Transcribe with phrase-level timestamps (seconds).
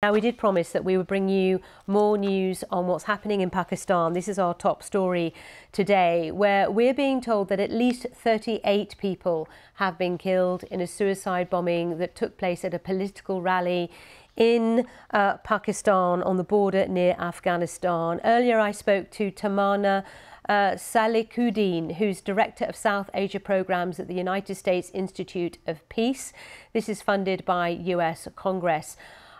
[0.00, 3.50] Now, we did promise that we would bring you more news on what's happening in
[3.50, 4.12] Pakistan.
[4.12, 5.34] This is our top story
[5.72, 10.86] today, where we're being told that at least 38 people have been killed in a
[10.86, 13.90] suicide bombing that took place at a political rally
[14.36, 18.20] in uh, Pakistan on the border near Afghanistan.
[18.24, 20.04] Earlier, I spoke to Tamanna
[20.48, 26.32] Uh, Salikuddin, who's Director of South Asia Programs at the United States Institute of Peace.
[26.72, 28.96] This is funded by US Congress.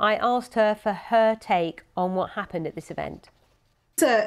[0.00, 3.28] I asked her for her take on what happened at this event.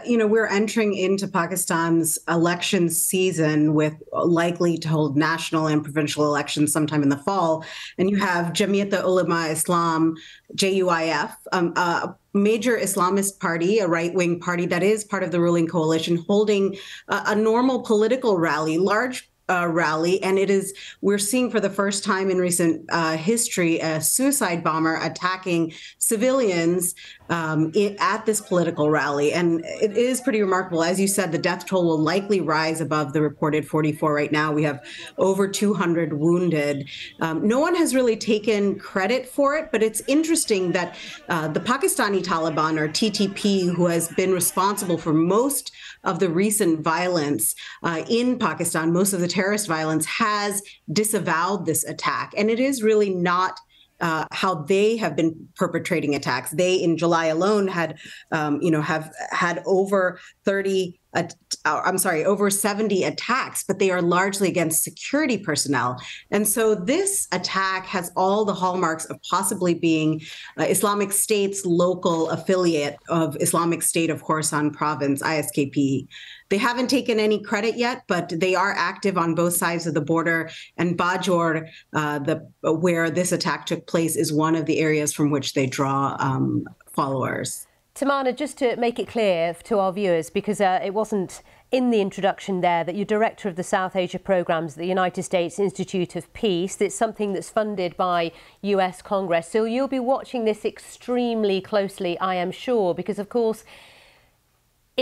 [0.06, 6.26] You know, we're entering into Pakistan's election season with likely to hold national and provincial
[6.26, 7.66] elections sometime in the fall.
[7.98, 10.16] And you have Jamiat Ulema Islam,
[10.56, 15.42] JUIF, um, a major Islamist party, a right wing party that is part of the
[15.42, 16.78] ruling coalition, holding
[17.08, 21.70] a, a normal political rally, large uh, rally, and it is we're seeing for the
[21.70, 26.96] first time in recent uh, history a suicide bomber attacking civilians
[27.30, 30.84] um, at this political rally, and it is pretty remarkable.
[30.84, 34.52] As you said, the death toll will likely rise above the reported 44 right now.
[34.52, 34.80] We have
[35.18, 36.90] over 200 wounded.
[37.20, 40.96] Um, no one has really taken credit for it, but it's interesting that
[41.30, 45.72] uh, the Pakistani Taliban or TTP, who has been responsible for most
[46.04, 51.84] of the recent violence uh, in Pakistan, most of the terrorist violence, has disavowed this
[51.84, 52.34] attack.
[52.38, 53.60] And it is really not.
[54.02, 56.52] Uh, how they have been perpetrating attacks.
[56.52, 58.00] They, in July alone, had,
[58.34, 61.24] um, you know, have had over 30 uh,
[61.66, 66.02] I'm sorry, over 70 attacks, but they are largely against security personnel.
[66.32, 70.22] And so this attack has all the hallmarks of possibly being
[70.58, 76.08] uh, Islamic State's local affiliate of Islamic State of Khorasan Province, ISKP.
[76.50, 80.02] They haven't taken any credit yet, but they are active on both sides of the
[80.02, 80.50] border.
[80.78, 85.32] And Bajaur, uh, the where this attack took place, is one of the areas from
[85.32, 87.66] which they draw um, followers.
[87.96, 92.02] Tamanna, just to make it clear to our viewers, because uh, it wasn't in the
[92.02, 96.16] introduction there that you're director of the South Asia programs at the United States Institute
[96.16, 96.82] of Peace.
[96.82, 98.32] It's something that's funded by
[98.62, 99.48] US Congress.
[99.48, 103.64] So you'll be watching this extremely closely, I am sure, because of course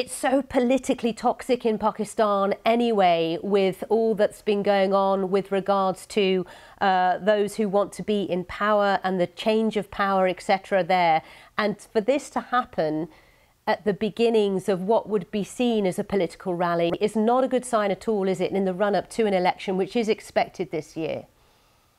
[0.02, 6.08] it's so politically toxic in Pakistan anyway, with all that's been going on with regards
[6.08, 6.44] to
[6.82, 10.84] uh, those who want to be in power and the change of power, etc.
[10.84, 11.22] There,
[11.56, 13.10] and for this to happen
[13.68, 17.48] at the beginnings of what would be seen as a political rally is not a
[17.48, 18.52] good sign at all, is it?
[18.52, 21.28] In the run-up to an election, which is expected this year.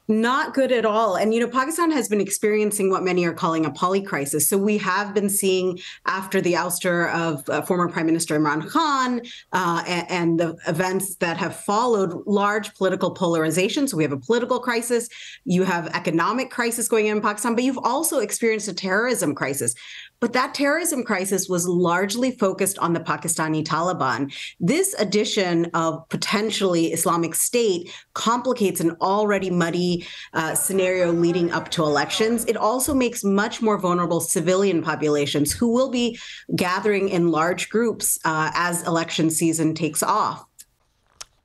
[0.09, 1.15] Not good at all.
[1.15, 4.43] And, you know, Pakistan has been experiencing what many are calling a polycrisis.
[4.43, 9.23] So we have been seeing after the ouster of uh, former Prime Minister Imran Khan
[9.53, 13.87] uh, and, and, the events that have followed large political polarization.
[13.87, 15.09] So we have a political crisis,
[15.45, 19.75] you have economic crisis going on in Pakistan, but you've also experienced a terrorism crisis.
[20.23, 24.33] But that terrorism crisis was largely focused on the Pakistani Taliban.
[24.61, 31.83] This addition of potentially Islamic State complicates an already muddy uh, scenario leading up to
[31.83, 32.45] elections.
[32.45, 36.17] It also makes much more vulnerable civilian populations who will be
[36.55, 40.47] gathering in large groups uh, as election season takes off.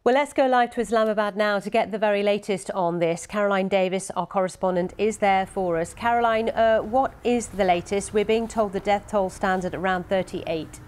[0.08, 3.28] Well, let's go live to Islamabad now to get the very latest on this.
[3.28, 5.94] Caroline Davis, our correspondent, is there for us.
[5.94, 8.14] Caroline, uh, what is the latest?
[8.14, 10.80] We're being told the death toll stands at around 38.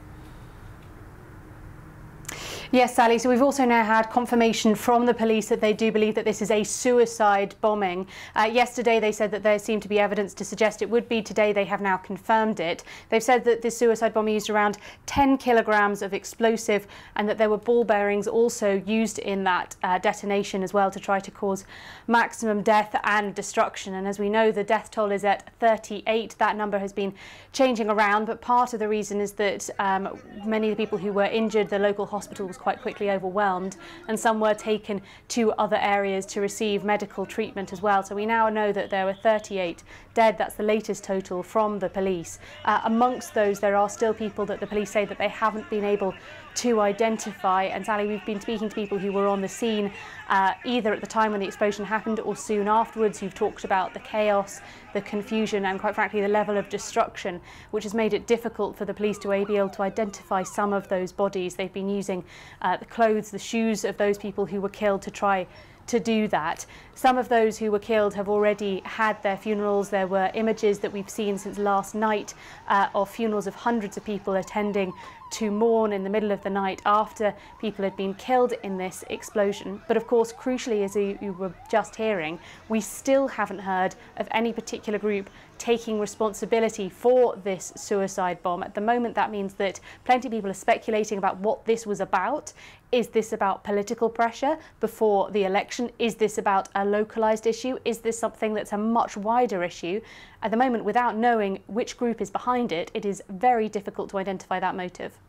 [2.71, 3.17] Yes, Sally.
[3.17, 6.39] So we've also now had confirmation from the police that they do believe that this
[6.39, 8.05] is a suicide bombing.
[8.35, 11.19] Uh, yesterday, they said that there seemed to be evidence to suggest it would be.
[11.23, 12.83] Today, they have now confirmed it.
[13.09, 16.85] They've said that this suicide bomber used around 10 kilograms of explosive
[17.15, 20.99] and that there were ball bearings also used in that uh, detonation as well to
[20.99, 21.65] try to cause
[22.05, 23.95] maximum death and destruction.
[23.95, 26.35] And as we know, the death toll is at 38.
[26.37, 27.15] That number has been
[27.51, 31.11] changing around, but part of the reason is that um, many of the people who
[31.11, 33.77] were injured, the local hospitals quite quickly overwhelmed,
[34.07, 38.03] and some were taken to other areas to receive medical treatment as well.
[38.03, 39.83] So we now know that there were 38
[40.13, 40.37] dead.
[40.37, 42.39] That's the latest total from the police.
[42.65, 45.85] Uh, amongst those, there are still people that the police say that they haven't been
[45.85, 46.13] able
[46.55, 47.63] to identify.
[47.63, 49.91] And Sally, we've been speaking to people who were on the scene
[50.29, 53.21] uh, either at the time when the explosion happened or soon afterwards.
[53.21, 54.61] You've talked about the chaos,
[54.93, 57.41] the confusion, and quite frankly, the level of destruction,
[57.71, 60.87] which has made it difficult for the police to be able to identify some of
[60.87, 61.55] those bodies.
[61.55, 62.23] They've been using
[62.61, 65.47] uh, the clothes, the shoes of those people who were killed to try
[65.89, 66.65] to do that.
[66.93, 69.89] Some of those who were killed have already had their funerals.
[69.89, 72.35] There were images that we've seen since last night
[72.67, 74.93] uh, of funerals of hundreds of people attending
[75.31, 79.03] to mourn in the middle of the night after people had been killed in this
[79.09, 79.81] explosion.
[79.87, 84.27] But of course, crucially, as you, you, were just hearing, we still haven't heard of
[84.31, 85.29] any particular group
[85.59, 88.63] taking responsibility for this suicide bomb.
[88.63, 91.99] At the moment, that means that plenty of people are speculating about what this was
[91.99, 92.53] about.
[92.91, 95.91] Is this about political pressure before the election?
[95.99, 97.77] Is this about a localised issue?
[97.85, 100.01] Is this something that's a much wider issue?
[100.41, 104.17] At the moment, without knowing which group is behind it, it is very difficult to
[104.17, 105.19] identify that motive.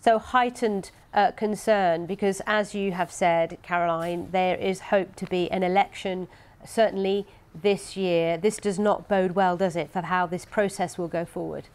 [0.00, 5.50] So heightened uh, concern because, as you have said, Caroline, there is hope to be
[5.50, 6.26] an election,
[6.64, 8.36] certainly this year.
[8.36, 11.68] This does not bode well, does it, for how this process will go forward?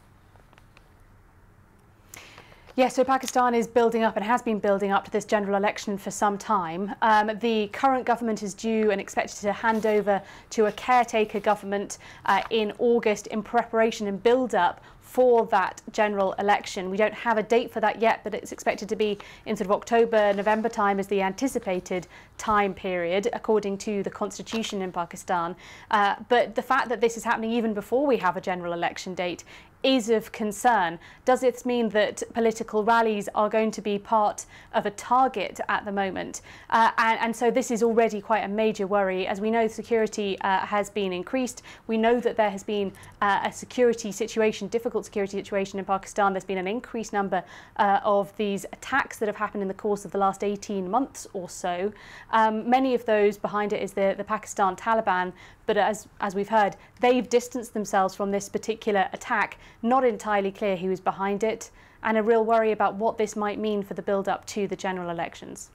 [2.78, 5.98] Yes, so Pakistan is building up and has been building up to this general election
[5.98, 6.94] for some time.
[7.02, 12.00] Um, the current government is due and expected to hand over to a caretaker government
[12.26, 16.90] uh, in August in preparation and build up for that general election.
[16.90, 19.68] We don't have a date for that yet, but it's expected to be in sort
[19.68, 22.08] of October, November time as the anticipated
[22.38, 25.56] time period, according to the constitution in Pakistan.
[25.92, 29.14] Uh, but the fact that this is happening even before we have a general election
[29.14, 29.44] date
[29.86, 30.98] is of concern.
[31.26, 35.86] Does this mean that political rallies are going to be part of a target at
[35.86, 36.42] the moment?
[36.72, 39.28] Uh, and, and, so this is already quite a major worry.
[39.28, 41.62] As we know, security uh, has been increased.
[41.86, 46.34] We know that there has been uh, a security situation, difficult security situation in Pakistan.
[46.34, 47.44] There's been an increased number
[47.78, 51.28] uh, of these attacks that have happened in the course of the last 18 months
[51.34, 51.92] or so.
[52.32, 55.34] Um, many of those behind it is the, the Pakistan Taliban,
[55.66, 60.78] but as, as we've heard, they've distanced themselves from this particular attack, not entirely clear
[60.78, 61.72] who is behind it,
[62.04, 64.76] and a real worry about what this might mean for the build up to the
[64.76, 65.72] general elections.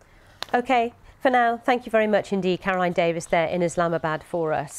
[0.54, 4.78] OK, for now, thank you very much indeed, Caroline Davis, there in Islamabad for us.